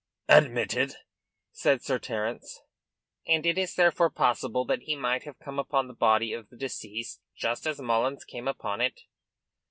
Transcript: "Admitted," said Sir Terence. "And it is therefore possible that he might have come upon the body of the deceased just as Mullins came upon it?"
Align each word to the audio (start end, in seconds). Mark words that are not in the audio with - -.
"Admitted," 0.29 0.95
said 1.51 1.83
Sir 1.83 1.99
Terence. 1.99 2.63
"And 3.27 3.45
it 3.45 3.55
is 3.55 3.75
therefore 3.75 4.09
possible 4.09 4.65
that 4.65 4.81
he 4.81 4.95
might 4.95 5.25
have 5.25 5.37
come 5.37 5.59
upon 5.59 5.87
the 5.87 5.93
body 5.93 6.33
of 6.33 6.49
the 6.49 6.57
deceased 6.57 7.21
just 7.37 7.67
as 7.67 7.79
Mullins 7.79 8.25
came 8.25 8.47
upon 8.47 8.81
it?" 8.81 9.01